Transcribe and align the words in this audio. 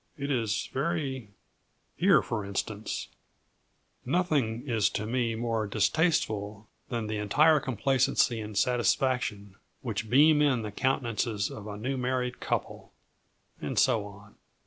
It 0.17 0.31
is 0.31 0.67
very 0.73 1.29
here, 1.95 2.23
for 2.23 2.43
instance 2.43 3.09
'Nothing 4.03 4.67
is 4.67 4.89
to 4.89 5.05
me 5.05 5.35
more 5.35 5.67
distasteful 5.67 6.67
than 6.89 7.05
the 7.05 7.17
entire 7.19 7.59
complacency 7.59 8.41
and 8.41 8.57
satisfaction 8.57 9.57
which 9.81 10.09
beam 10.09 10.41
in 10.41 10.63
the 10.63 10.71
countenances 10.71 11.51
of 11.51 11.67
a 11.67 11.77
new 11.77 11.97
married 11.97 12.39
couple' 12.39 12.91
and 13.61 13.77
so 13.77 14.03
on. 14.07 14.33